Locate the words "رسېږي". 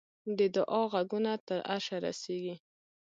2.05-2.55